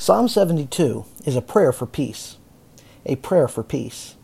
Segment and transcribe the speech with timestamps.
[0.00, 2.38] Psalm 72 is a prayer for peace.
[3.04, 4.16] A prayer for peace.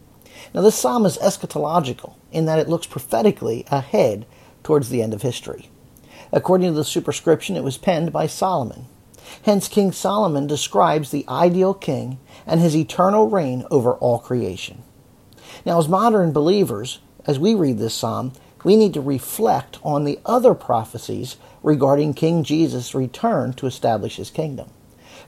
[0.54, 4.24] Now, this psalm is eschatological in that it looks prophetically ahead
[4.62, 5.68] towards the end of history.
[6.32, 8.86] According to the superscription, it was penned by Solomon.
[9.42, 14.82] Hence, King Solomon describes the ideal king and his eternal reign over all creation.
[15.66, 18.32] Now, as modern believers, as we read this psalm,
[18.64, 24.30] we need to reflect on the other prophecies regarding King Jesus' return to establish his
[24.30, 24.70] kingdom.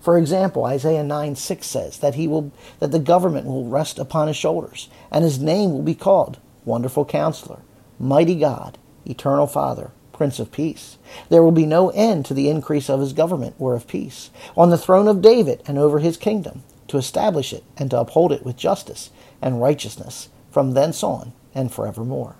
[0.00, 4.28] For example, Isaiah 9 6 says that he will that the government will rest upon
[4.28, 7.60] his shoulders, and his name will be called Wonderful Counselor,
[7.98, 10.98] Mighty God, Eternal Father, Prince of Peace.
[11.28, 14.70] There will be no end to the increase of his government or of peace, on
[14.70, 18.44] the throne of David and over his kingdom, to establish it and to uphold it
[18.44, 19.10] with justice
[19.40, 22.36] and righteousness from thence on and forevermore.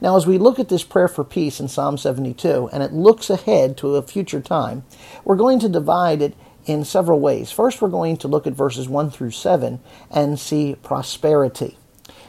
[0.00, 3.30] Now, as we look at this prayer for peace in Psalm 72, and it looks
[3.30, 4.84] ahead to a future time,
[5.24, 6.34] we're going to divide it
[6.66, 7.50] in several ways.
[7.50, 9.80] First, we're going to look at verses 1 through 7
[10.10, 11.78] and see prosperity.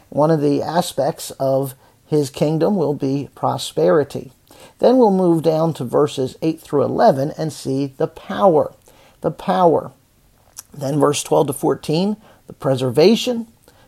[0.10, 1.76] One of the aspects of
[2.06, 4.32] his kingdom will be prosperity.
[4.80, 8.74] Then we'll move down to verses 8 through 11 and see the power.
[9.22, 9.92] The power.
[10.74, 13.48] Then verse 12 to 14, the preservation.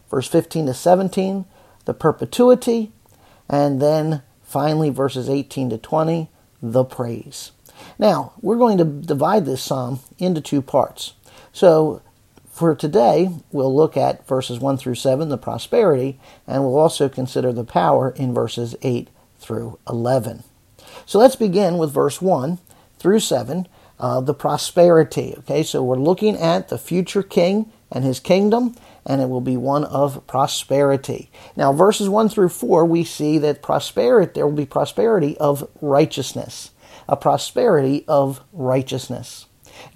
[0.09, 1.45] Verse 15 to 17,
[1.85, 2.91] the perpetuity.
[3.47, 6.29] And then finally, verses 18 to 20,
[6.61, 7.51] the praise.
[7.97, 11.13] Now, we're going to divide this psalm into two parts.
[11.51, 12.01] So,
[12.51, 17.53] for today, we'll look at verses 1 through 7, the prosperity, and we'll also consider
[17.53, 20.43] the power in verses 8 through 11.
[21.05, 22.59] So, let's begin with verse 1
[22.97, 23.67] through 7,
[23.99, 25.35] uh, the prosperity.
[25.39, 29.57] Okay, so we're looking at the future king and his kingdom, and it will be
[29.57, 31.29] one of prosperity.
[31.55, 36.71] Now, verses 1 through 4, we see that prosperity, there will be prosperity of righteousness
[37.09, 39.47] a prosperity of righteousness.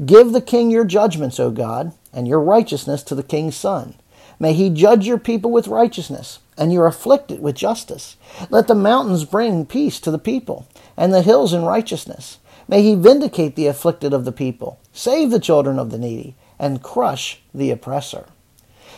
[0.04, 3.96] Give the king your judgments, O God, and your righteousness to the king's son.
[4.40, 8.18] May he judge your people with righteousness, and your afflicted with justice.
[8.50, 10.68] Let the mountains bring peace to the people,
[10.98, 12.40] and the hills in righteousness.
[12.68, 16.82] May he vindicate the afflicted of the people, save the children of the needy, and
[16.82, 18.26] crush the oppressor.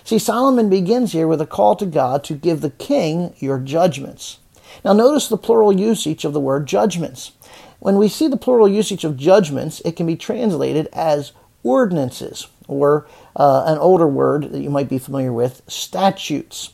[0.03, 4.38] See, Solomon begins here with a call to God to give the king your judgments.
[4.84, 7.31] Now, notice the plural usage of the word judgments.
[7.85, 13.06] When we see the plural usage of judgments, it can be translated as ordinances, or
[13.35, 16.74] uh, an older word that you might be familiar with, statutes.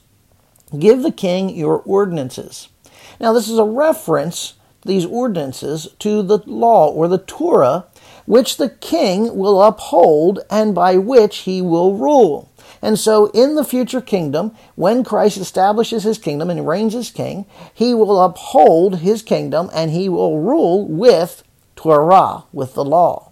[0.79, 2.69] Give the king your ordinances.
[3.19, 4.53] Now, this is a reference,
[4.85, 7.87] these ordinances, to the law or the Torah,
[8.25, 12.49] which the king will uphold and by which he will rule.
[12.81, 17.45] And so, in the future kingdom, when Christ establishes his kingdom and reigns as king,
[17.71, 21.43] he will uphold his kingdom and he will rule with
[21.75, 23.31] Torah, with the law.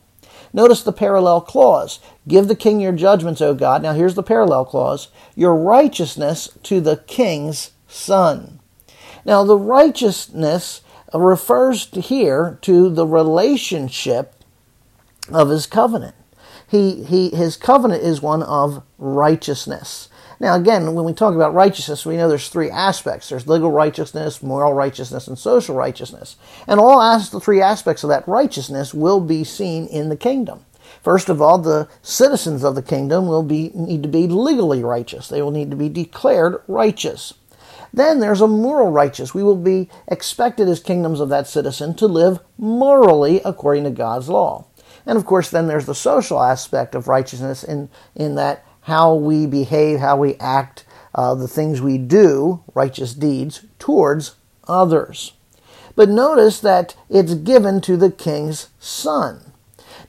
[0.54, 2.00] Notice the parallel clause.
[2.28, 3.82] Give the king your judgments, O God.
[3.82, 8.60] Now, here's the parallel clause your righteousness to the king's son.
[9.26, 10.82] Now, the righteousness
[11.14, 14.36] refers to here to the relationship
[15.32, 16.16] of his covenant
[16.70, 20.10] he, he, his covenant is one of righteousness.
[20.40, 23.28] Now, again, when we talk about righteousness, we know there's three aspects.
[23.28, 26.38] There's legal righteousness, moral righteousness, and social righteousness.
[26.66, 30.66] And all as the three aspects of that righteousness will be seen in the kingdom.
[31.04, 35.28] First of all, the citizens of the kingdom will be, need to be legally righteous.
[35.28, 37.34] They will need to be declared righteous.
[37.92, 39.34] Then there's a moral righteous.
[39.34, 44.30] We will be expected as kingdoms of that citizen to live morally according to God's
[44.30, 44.68] law.
[45.10, 49.48] And of course, then there's the social aspect of righteousness in, in that how we
[49.48, 54.36] behave, how we act, uh, the things we do, righteous deeds, towards
[54.68, 55.34] others.
[55.96, 59.52] But notice that it's given to the king's son.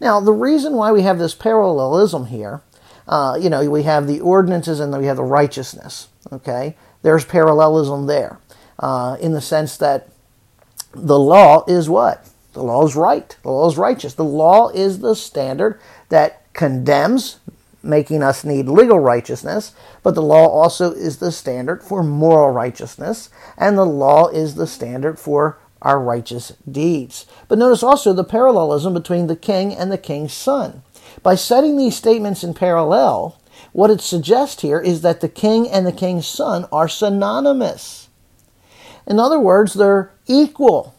[0.03, 2.61] Now, the reason why we have this parallelism here,
[3.09, 6.77] uh, you know, we have the ordinances and we have the righteousness, okay?
[7.01, 8.39] There's parallelism there
[8.79, 10.11] uh, in the sense that
[10.93, 12.30] the law is what?
[12.61, 13.35] The law is right.
[13.43, 14.13] The law is righteous.
[14.13, 17.39] The law is the standard that condemns,
[17.83, 19.73] making us need legal righteousness,
[20.03, 24.67] but the law also is the standard for moral righteousness, and the law is the
[24.67, 27.25] standard for our righteous deeds.
[27.49, 30.83] But notice also the parallelism between the king and the king's son.
[31.23, 33.41] By setting these statements in parallel,
[33.73, 38.11] what it suggests here is that the king and the king's son are synonymous.
[39.07, 40.95] In other words, they're equal.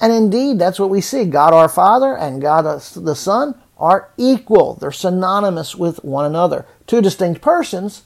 [0.00, 1.24] And indeed, that's what we see.
[1.24, 4.74] God our Father and God the Son are equal.
[4.74, 6.66] They're synonymous with one another.
[6.86, 8.04] Two distinct persons,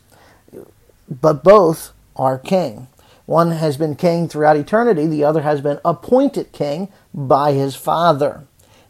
[1.08, 2.88] but both are king.
[3.26, 8.44] One has been king throughout eternity, the other has been appointed king by his Father.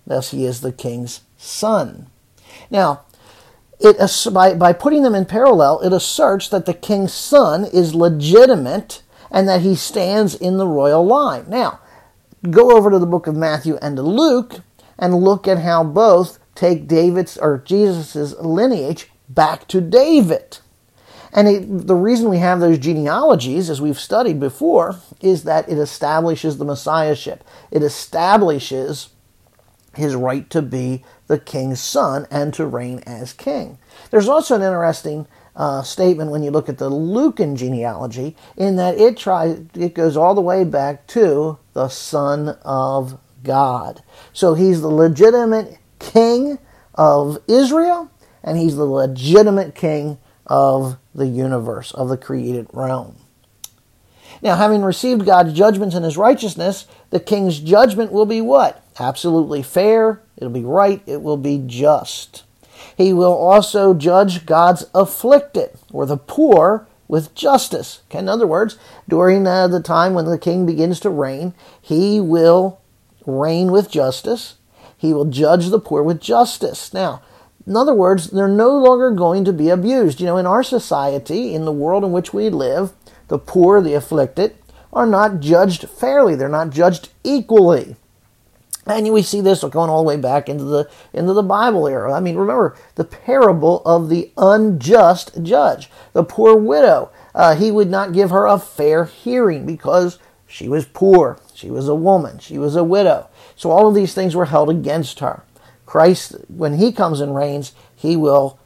[0.06, 2.08] Thus, he is the king's son.
[2.70, 3.02] Now,
[3.80, 3.96] it
[4.32, 9.48] by, by putting them in parallel, it asserts that the king's son is legitimate and
[9.48, 11.44] that he stands in the royal line.
[11.48, 11.80] Now,
[12.50, 14.60] go over to the book of Matthew and Luke
[14.98, 20.58] and look at how both take David's or Jesus' lineage back to David.
[21.32, 25.78] And it, the reason we have those genealogies, as we've studied before, is that it
[25.78, 27.42] establishes the messiahship.
[27.72, 29.08] It establishes
[29.96, 33.78] his right to be the king's son and to reign as king.
[34.10, 35.26] There's also an interesting
[35.56, 40.16] uh, statement when you look at the Lucan genealogy, in that it tries it goes
[40.16, 44.02] all the way back to the Son of God.
[44.32, 46.58] So he's the legitimate king
[46.94, 48.10] of Israel,
[48.42, 53.16] and he's the legitimate king of the universe, of the created realm.
[54.42, 58.84] Now, having received God's judgments and his righteousness, the king's judgment will be what?
[58.98, 62.42] Absolutely fair, it'll be right, it will be just.
[62.96, 68.02] He will also judge God's afflicted, or the poor, with justice.
[68.10, 72.80] In other words, during uh, the time when the king begins to reign, he will
[73.26, 74.54] reign with justice.
[74.96, 76.94] He will judge the poor with justice.
[76.94, 77.22] Now,
[77.66, 80.20] in other words, they're no longer going to be abused.
[80.20, 82.92] You know, in our society, in the world in which we live,
[83.28, 84.56] the poor, the afflicted,
[84.92, 86.34] are not judged fairly.
[86.34, 87.96] They're not judged equally.
[88.86, 92.12] And we see this going all the way back into the into the Bible era.
[92.12, 97.10] I mean, remember the parable of the unjust judge, the poor widow.
[97.34, 101.88] Uh, he would not give her a fair hearing because she was poor, she was
[101.88, 103.28] a woman, she was a widow.
[103.56, 105.42] So all of these things were held against her.
[105.86, 108.58] Christ, when he comes and reigns, he will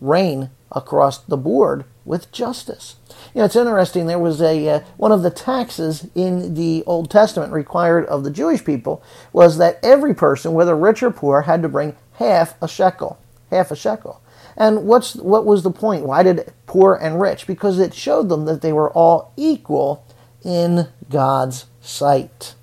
[0.00, 2.96] reign across the board with justice.
[3.34, 4.06] You know, it's interesting.
[4.06, 8.30] There was a uh, one of the taxes in the Old Testament required of the
[8.30, 9.02] Jewish people
[9.32, 13.18] was that every person, whether rich or poor, had to bring half a shekel,
[13.50, 14.20] half a shekel.
[14.56, 16.04] And what's what was the point?
[16.04, 17.46] Why did poor and rich?
[17.46, 20.04] Because it showed them that they were all equal
[20.42, 22.54] in God's sight.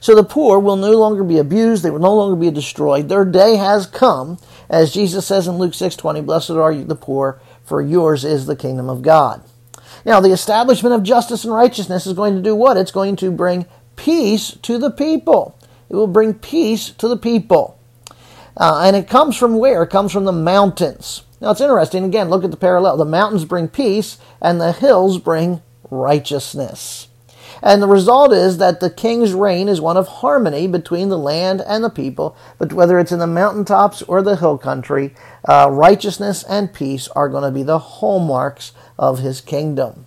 [0.00, 3.08] So the poor will no longer be abused, they will no longer be destroyed.
[3.08, 4.38] Their day has come,
[4.68, 8.56] as Jesus says in Luke 6:20, "Blessed are you the poor, for yours is the
[8.56, 9.42] kingdom of God."
[10.04, 12.76] Now, the establishment of justice and righteousness is going to do what?
[12.76, 13.66] It's going to bring
[13.96, 15.54] peace to the people.
[15.90, 17.78] It will bring peace to the people.
[18.56, 19.82] Uh, and it comes from where?
[19.82, 21.22] It comes from the mountains.
[21.40, 22.04] Now, it's interesting.
[22.04, 22.96] Again, look at the parallel.
[22.96, 27.07] The mountains bring peace, and the hills bring righteousness.
[27.62, 31.60] And the result is that the king's reign is one of harmony between the land
[31.66, 35.14] and the people, but whether it's in the mountaintops or the hill country,
[35.46, 40.06] uh, righteousness and peace are going to be the hallmarks of his kingdom.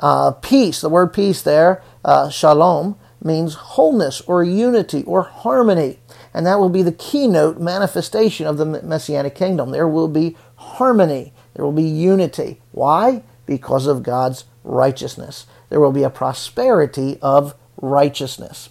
[0.00, 5.98] Uh, peace, the word peace there, uh, shalom, means wholeness or unity or harmony.
[6.32, 9.70] And that will be the keynote manifestation of the messianic kingdom.
[9.70, 12.60] There will be harmony, there will be unity.
[12.70, 13.22] Why?
[13.44, 18.70] Because of God's righteousness there will be a prosperity of righteousness.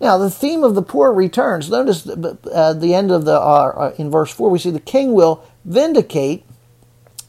[0.00, 1.70] Now, the theme of the poor returns.
[1.70, 4.50] Notice uh, the end of the uh, in verse four.
[4.50, 6.44] We see the king will vindicate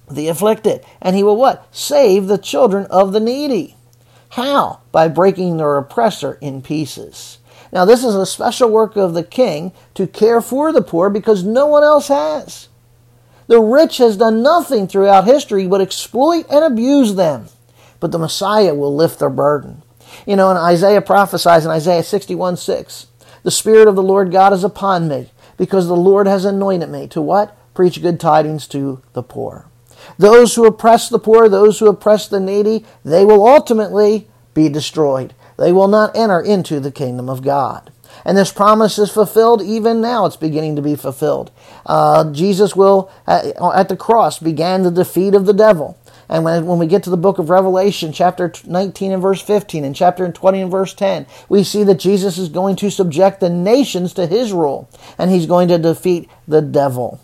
[0.10, 1.68] the afflicted, and he will what?
[1.72, 3.76] Save the children of the needy.
[4.30, 4.82] How?
[4.92, 7.38] By breaking their oppressor in pieces.
[7.72, 11.44] Now, this is a special work of the king to care for the poor because
[11.44, 12.70] no one else has.
[13.48, 17.48] The rich has done nothing throughout history but exploit and abuse them
[18.04, 19.82] but the Messiah will lift their burden.
[20.28, 23.08] You know, and Isaiah prophesies in Isaiah 61 6,
[23.44, 27.08] the Spirit of the Lord God is upon me, because the Lord has anointed me
[27.08, 27.58] to what?
[27.74, 29.68] Preach good tidings to the poor.
[30.18, 35.34] Those who oppress the poor, those who oppress the needy, they will ultimately be destroyed.
[35.58, 37.90] They will not enter into the kingdom of God.
[38.26, 40.26] And this promise is fulfilled even now.
[40.26, 41.52] It's beginning to be fulfilled.
[41.86, 45.98] Uh, Jesus will, at the cross, began the defeat of the devil.
[46.30, 49.84] And when, when we get to the book of Revelation, chapter 19 and verse 15,
[49.84, 53.50] and chapter 20 and verse 10, we see that Jesus is going to subject the
[53.50, 57.20] nations to his rule, and he's going to defeat the devil.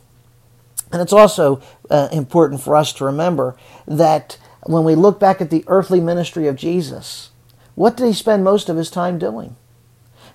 [0.91, 3.55] And it's also uh, important for us to remember
[3.87, 7.29] that when we look back at the earthly ministry of Jesus,
[7.75, 9.55] what did he spend most of his time doing?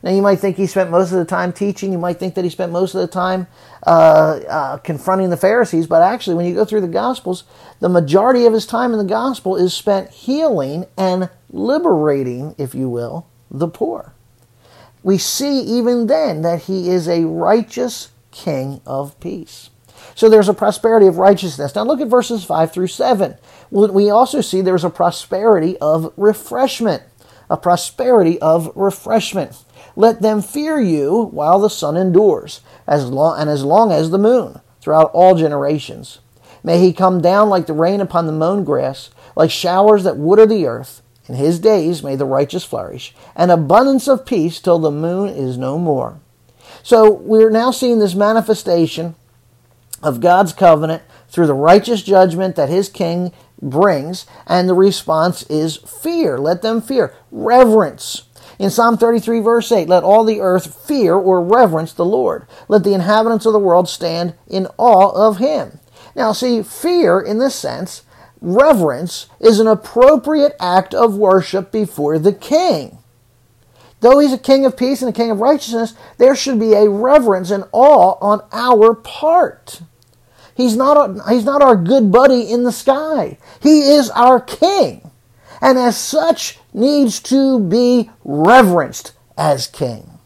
[0.04, 1.90] Now, you might think he spent most of the time teaching.
[1.90, 3.46] You might think that he spent most of the time
[3.86, 5.86] uh, uh, confronting the Pharisees.
[5.86, 7.44] But actually, when you go through the Gospels,
[7.80, 12.90] the majority of his time in the Gospel is spent healing and liberating, if you
[12.90, 14.12] will, the poor.
[15.02, 19.70] We see even then that he is a righteous king of peace.
[20.14, 21.74] So there's a prosperity of righteousness.
[21.74, 23.38] Now look at verses 5 through 7.
[23.70, 27.04] We also see there's a prosperity of refreshment.
[27.48, 29.64] A prosperity of refreshment.
[29.96, 34.18] Let them fear you while the sun endures, as long and as long as the
[34.18, 34.60] moon.
[34.84, 36.18] throughout all generations.
[36.62, 40.44] May he come down like the rain upon the mown grass, like showers that water
[40.44, 41.00] the earth.
[41.26, 45.56] In his days may the righteous flourish, and abundance of peace till the moon is
[45.56, 46.20] no more.
[46.82, 49.14] So we're now seeing this manifestation
[50.02, 55.78] of God's covenant through the righteous judgment that his king brings, and the response is
[55.78, 56.36] fear.
[56.36, 57.14] Let them fear.
[57.30, 58.24] Reverence.
[58.64, 62.46] In Psalm 33, verse 8, let all the earth fear or reverence the Lord.
[62.66, 65.80] Let the inhabitants of the world stand in awe of him.
[66.16, 68.04] Now, see, fear in this sense,
[68.40, 72.96] reverence, is an appropriate act of worship before the king.
[74.00, 76.88] Though he's a king of peace and a king of righteousness, there should be a
[76.88, 79.82] reverence and awe on our part.
[80.56, 83.36] He's not, a, he's not our good buddy in the sky.
[83.60, 85.03] He is our king.
[85.64, 90.18] And as such, needs to be reverenced as king.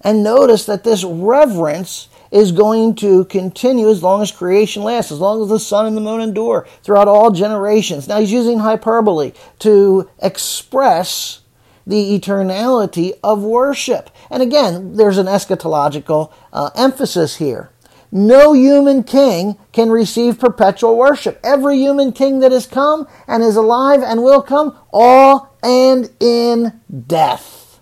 [0.00, 5.18] And notice that this reverence is going to continue as long as creation lasts, as
[5.18, 8.08] long as the sun and the moon endure throughout all generations.
[8.08, 11.40] Now he's using hyperbole to express
[11.86, 14.08] the eternality of worship.
[14.30, 17.68] And again, there's an eschatological uh, emphasis here.
[18.10, 21.38] No human king can receive perpetual worship.
[21.44, 26.80] Every human king that has come and is alive and will come, all and in
[27.06, 27.80] death.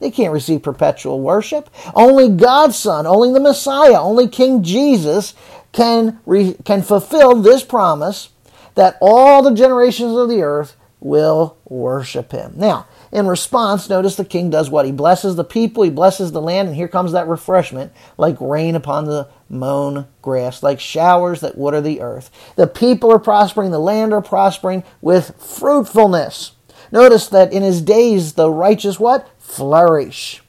[0.00, 1.70] They can't receive perpetual worship.
[1.94, 5.34] Only God's Son, only the Messiah, only King Jesus
[5.72, 8.30] can, re- can fulfill this promise
[8.74, 12.54] that all the generations of the earth will worship him.
[12.56, 14.86] Now, in response, notice the king does what?
[14.86, 18.76] He blesses the people, he blesses the land, and here comes that refreshment like rain
[18.76, 22.30] upon the mown grass, like showers that water the earth.
[22.56, 26.52] The people are prospering, the land are prospering with fruitfulness.
[26.92, 29.28] Notice that in his days the righteous what?
[29.38, 30.42] Flourish.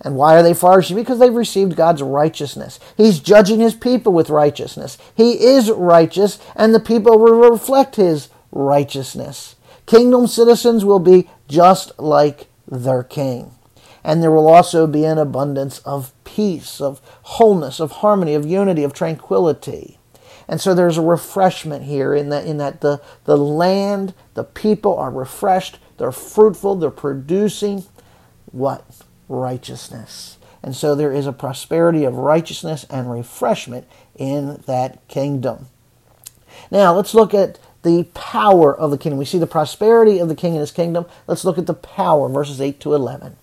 [0.00, 0.96] And why are they flourishing?
[0.96, 2.80] Because they've received God's righteousness.
[2.96, 4.96] He's judging his people with righteousness.
[5.14, 9.56] He is righteous, and the people will reflect his righteousness.
[9.84, 13.52] Kingdom citizens will be just like their king.
[14.02, 18.82] And there will also be an abundance of peace, of wholeness, of harmony, of unity,
[18.82, 19.98] of tranquility.
[20.48, 24.96] And so there's a refreshment here in that in that the, the land, the people
[24.98, 27.84] are refreshed, they're fruitful, they're producing
[28.50, 28.84] what?
[29.28, 30.38] Righteousness.
[30.62, 35.68] And so there is a prosperity of righteousness and refreshment in that kingdom.
[36.70, 39.18] Now let's look at the power of the kingdom.
[39.18, 41.06] We see the prosperity of the king and his kingdom.
[41.26, 43.36] Let's look at the power, verses 8 to 11.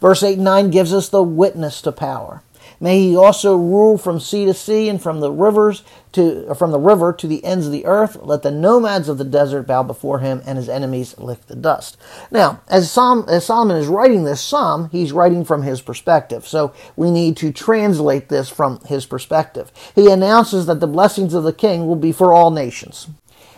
[0.00, 2.42] Verse 8 and 9 gives us the witness to power.
[2.82, 6.78] May he also rule from sea to sea and from the rivers to from the
[6.78, 8.16] river to the ends of the earth.
[8.22, 11.98] Let the nomads of the desert bow before him, and his enemies lick the dust.
[12.30, 16.48] Now, as, Psalm, as Solomon is writing this psalm, he's writing from his perspective.
[16.48, 19.70] So we need to translate this from his perspective.
[19.94, 23.08] He announces that the blessings of the king will be for all nations.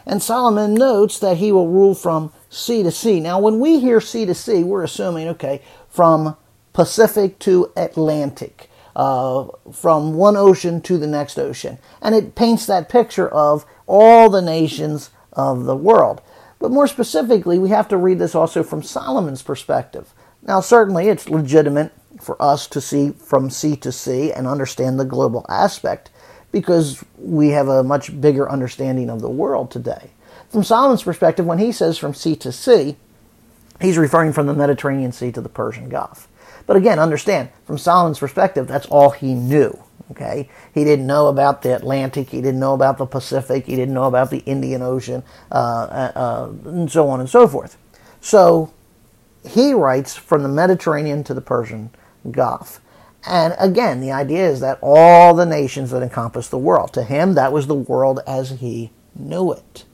[0.04, 3.20] And Solomon notes that he will rule from sea to sea.
[3.20, 6.36] Now, when we hear sea to sea, we're assuming, okay, from
[6.72, 11.76] Pacific to Atlantic, uh, from one ocean to the next ocean.
[12.00, 16.22] And it paints that picture of all the nations of the world.
[16.58, 20.14] But more specifically, we have to read this also from Solomon's perspective.
[20.42, 25.04] Now, certainly it's legitimate for us to see from sea to sea and understand the
[25.04, 26.10] global aspect
[26.50, 30.10] because we have a much bigger understanding of the world today.
[30.48, 32.96] From Solomon's perspective, when he says from sea to sea,
[33.82, 36.28] he's referring from the Mediterranean Sea to the Persian Gulf.
[36.66, 39.82] But again, understand, from Solomon's perspective, that's all he knew.
[40.10, 43.94] Okay, he didn't know about the Atlantic, he didn't know about the Pacific, he didn't
[43.94, 47.78] know about the Indian Ocean, uh, uh, uh and so on and so forth.
[48.20, 48.74] So
[49.48, 51.90] he writes from the Mediterranean to the Persian
[52.30, 52.80] Gulf.
[53.26, 57.34] And again, the idea is that all the nations that encompass the world, to him,
[57.34, 59.84] that was the world as he knew it.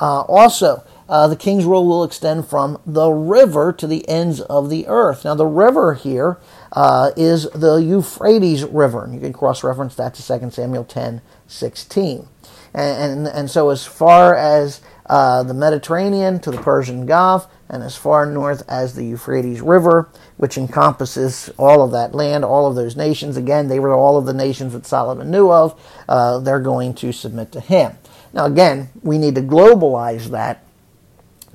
[0.00, 4.68] Uh, also, uh, the king's rule will extend from the river to the ends of
[4.68, 5.24] the earth.
[5.24, 6.38] Now, the river here
[6.72, 9.04] uh, is the Euphrates River.
[9.04, 12.28] And you can cross reference that to 2 Samuel 10 16.
[12.74, 17.82] And, and, and so, as far as uh, the Mediterranean to the Persian Gulf, and
[17.82, 22.76] as far north as the Euphrates River, which encompasses all of that land, all of
[22.76, 23.36] those nations.
[23.36, 25.78] Again, they were all of the nations that Solomon knew of.
[26.08, 27.92] Uh, they're going to submit to him.
[28.32, 30.64] Now, again, we need to globalize that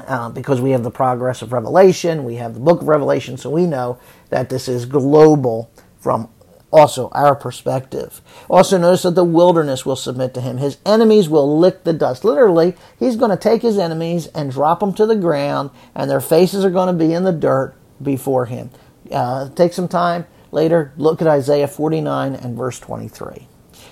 [0.08, 3.50] uh, because we have the progress of Revelation, we have the book of Revelation, so
[3.50, 6.30] we know that this is global from
[6.74, 8.20] also our perspective.
[8.50, 10.58] Also, notice that the wilderness will submit to him.
[10.58, 12.26] His enemies will lick the dust.
[12.26, 16.20] Literally, he's going to take his enemies and drop them to the ground, and their
[16.20, 18.72] faces are going to be in the dirt before him.
[19.12, 23.48] Uh, take some time later, look at Isaiah 49 and verse 23.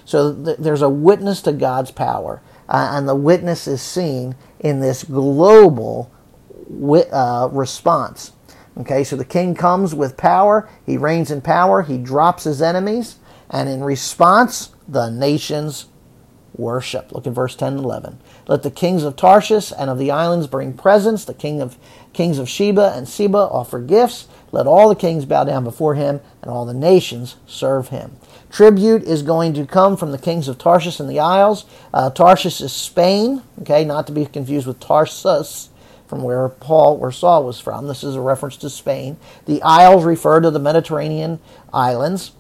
[0.06, 4.80] So th- there's a witness to God's power, uh, and the witness is seen in
[4.80, 6.12] this global
[7.12, 8.32] uh, response.
[8.78, 13.18] Okay, so the king comes with power, he reigns in power, he drops his enemies,
[13.50, 15.88] and in response, the nations
[16.56, 17.12] worship.
[17.12, 18.20] Look at verse 10 and 11.
[18.48, 21.26] Let the kings of Tarshish and of the islands bring presents.
[21.26, 21.78] The king of
[22.14, 24.28] kings of Sheba and Seba offer gifts.
[24.52, 28.18] Let all the kings bow down before him, and all the nations serve him.
[28.52, 31.66] Tribute is going to come from the kings of Tarshish and the Isles.
[31.94, 35.70] Uh, Tarshish is Spain, okay, not to be confused with Tarsus,
[36.06, 37.88] from where Paul or Saul was from.
[37.88, 39.16] This is a reference to Spain.
[39.46, 41.40] The Isles refer to the Mediterranean
[41.74, 42.34] islands,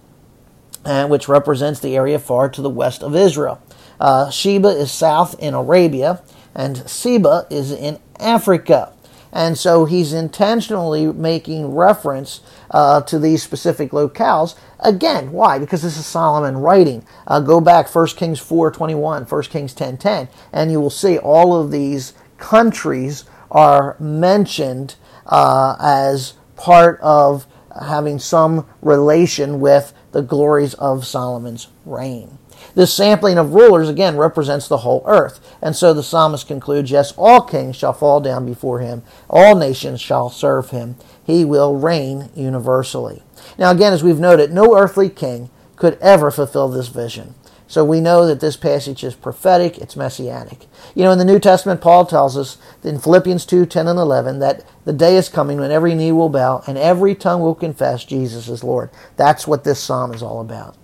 [0.83, 3.61] uh, which represents the area far to the west of Israel.
[3.97, 6.21] Uh, Sheba is south in Arabia,
[6.53, 8.91] and Seba is in Africa.
[9.31, 14.55] And so he's intentionally making reference uh, to these specific locales.
[14.79, 15.57] Again, why?
[15.59, 17.05] Because this is Solomon writing.
[17.27, 21.17] Uh, go back 1 Kings 4 21, 1 Kings 10 10, and you will see
[21.17, 24.95] all of these countries are mentioned
[25.27, 27.47] uh, as part of
[27.81, 32.37] having some relation with the glories of Solomon's reign.
[32.75, 35.39] This sampling of rulers, again, represents the whole earth.
[35.61, 40.01] And so the psalmist concludes Yes, all kings shall fall down before him, all nations
[40.01, 40.95] shall serve him.
[41.23, 43.23] He will reign universally.
[43.57, 47.35] Now, again, as we've noted, no earthly king could ever fulfill this vision.
[47.71, 50.67] So we know that this passage is prophetic, it's messianic.
[50.93, 54.39] You know, in the New Testament, Paul tells us in Philippians 2 10 and 11
[54.39, 58.03] that the day is coming when every knee will bow and every tongue will confess
[58.03, 58.89] Jesus is Lord.
[59.15, 60.75] That's what this psalm is all about.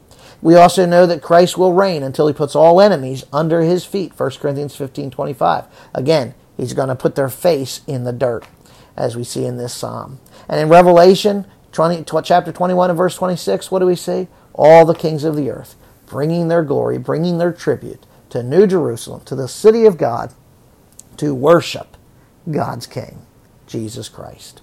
[0.41, 4.17] We also know that Christ will reign until he puts all enemies under his feet.
[4.17, 5.65] 1 Corinthians 15 25.
[5.93, 8.45] Again, he's going to put their face in the dirt,
[8.95, 10.19] as we see in this psalm.
[10.47, 14.27] And in Revelation 20, chapter 21 and verse 26, what do we see?
[14.53, 15.75] All the kings of the earth
[16.07, 20.33] bringing their glory, bringing their tribute to New Jerusalem, to the city of God,
[21.17, 21.95] to worship
[22.49, 23.25] God's King,
[23.67, 24.61] Jesus Christ.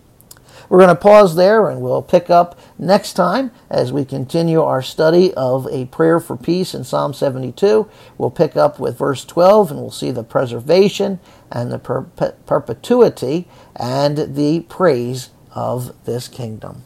[0.68, 4.82] We're going to pause there and we'll pick up next time as we continue our
[4.82, 7.88] study of a prayer for peace in Psalm 72.
[8.16, 12.02] We'll pick up with verse 12 and we'll see the preservation and the per-
[12.46, 13.46] perpetuity
[13.76, 16.82] and the praise of this kingdom.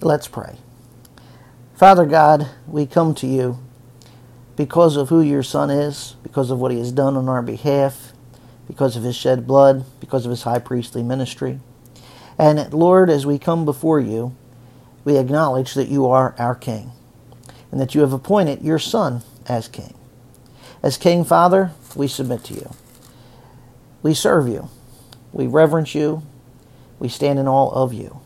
[0.00, 0.58] Let's pray.
[1.74, 3.58] Father God, we come to you
[4.56, 8.12] because of who your Son is, because of what he has done on our behalf,
[8.66, 11.60] because of his shed blood, because of his high priestly ministry.
[12.38, 14.34] And Lord, as we come before you,
[15.04, 16.92] we acknowledge that you are our King
[17.72, 19.94] and that you have appointed your Son as King.
[20.82, 22.70] As King Father, we submit to you.
[24.02, 24.68] We serve you.
[25.32, 26.22] We reverence you.
[26.98, 28.20] We stand in awe of you.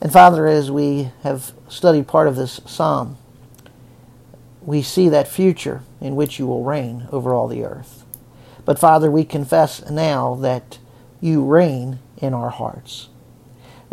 [0.00, 3.16] And Father, as we have studied part of this psalm,
[4.60, 8.04] we see that future in which you will reign over all the earth.
[8.64, 10.78] But Father, we confess now that
[11.20, 13.08] you reign in our hearts.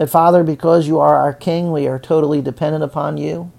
[0.02, 3.52] That, Father, because you are our King, we are totally dependent upon you.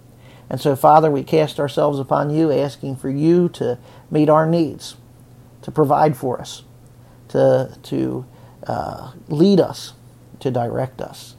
[0.51, 3.79] And so, Father, we cast ourselves upon you, asking for you to
[4.11, 4.97] meet our needs,
[5.63, 6.65] to provide for us,
[7.29, 8.27] to, to
[8.67, 9.93] uh, lead us,
[10.41, 11.37] to direct us.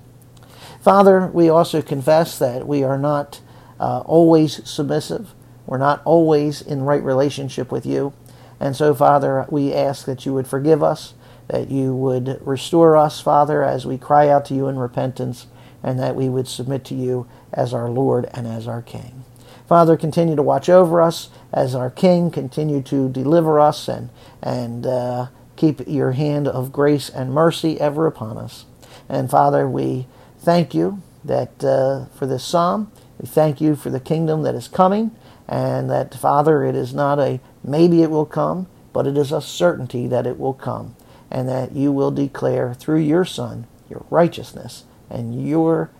[0.81, 3.41] Father, we also confess that we are not
[3.81, 5.33] uh, always submissive.
[5.65, 8.13] We're not always in right relationship with you.
[8.57, 11.13] And so, Father, we ask that you would forgive us
[11.47, 15.47] that you would restore us, Father, as we cry out to you in repentance,
[15.81, 19.25] and that we would submit to you as our Lord and as our King.
[19.67, 22.31] Father, continue to watch over us as our King.
[22.31, 24.09] Continue to deliver us and
[24.41, 28.65] and uh, keep your hand of grace and mercy ever upon us.
[29.09, 30.07] And Father, we
[30.39, 32.91] thank you that uh, for this psalm.
[33.19, 35.11] We thank you for the kingdom that is coming,
[35.47, 39.41] and that Father, it is not a maybe it will come, but it is a
[39.41, 40.95] certainty that it will come
[41.33, 45.91] and that you will declare through your Son your righteousness and your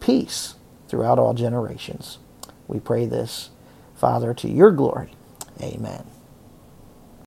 [0.00, 0.56] peace
[0.88, 2.18] throughout all generations.
[2.68, 3.50] We pray this,
[3.96, 5.12] Father, to your glory.
[5.62, 6.11] Amen.